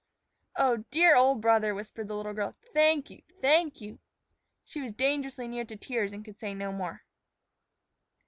"Oh, 0.55 0.77
dear 0.89 1.15
old 1.15 1.41
brother," 1.41 1.75
whispered 1.75 2.07
the 2.07 2.15
little 2.15 2.33
girl, 2.33 2.55
"thank 2.73 3.11
you! 3.11 3.21
thank 3.39 3.81
you!" 3.81 3.99
She 4.65 4.81
was 4.81 4.93
dangerously 4.93 5.47
near 5.47 5.63
to 5.65 5.75
tears 5.75 6.11
and 6.11 6.25
could 6.25 6.39
say 6.39 6.55
no 6.55 6.71
more. 6.71 7.03